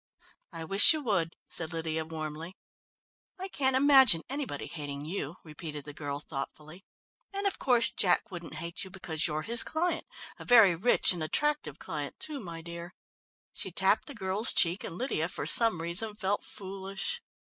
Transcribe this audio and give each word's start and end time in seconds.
"I 0.51 0.63
wish 0.63 0.93
you 0.93 1.03
would," 1.03 1.35
said 1.47 1.71
Lydia 1.71 2.03
warmly. 2.05 2.57
"I 3.39 3.47
can't 3.47 3.75
imagine 3.75 4.23
anybody 4.31 4.65
hating 4.65 5.05
you," 5.05 5.35
repeated 5.43 5.85
the 5.85 5.93
girl 5.93 6.19
thoughtfully. 6.19 6.83
"And, 7.31 7.45
of 7.45 7.59
course, 7.59 7.91
Jack 7.91 8.31
wouldn't 8.31 8.55
hate 8.55 8.83
you 8.83 8.89
because 8.89 9.27
you're 9.27 9.43
his 9.43 9.61
client 9.61 10.07
a 10.39 10.43
very 10.45 10.73
rich 10.75 11.13
and 11.13 11.21
attractive 11.21 11.77
client 11.77 12.15
too, 12.17 12.39
my 12.39 12.63
dear." 12.63 12.95
She 13.53 13.69
tapped 13.71 14.07
the 14.07 14.15
girl's 14.15 14.53
cheek 14.53 14.83
and 14.83 14.97
Lydia, 14.97 15.29
for 15.29 15.45
some 15.45 15.83
reason, 15.83 16.15
felt 16.15 16.43
foolish. 16.43 17.21